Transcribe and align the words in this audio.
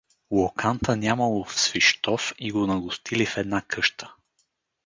Локанта 0.31 0.95
нямало 0.97 1.43
в 1.43 1.59
Свищов 1.59 2.33
и 2.39 2.51
го 2.51 2.67
нагостили 2.67 3.25
в 3.25 3.37
една 3.37 3.61
къща. 3.61 4.15